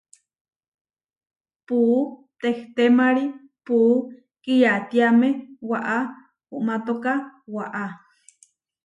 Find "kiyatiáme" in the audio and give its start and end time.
4.43-5.29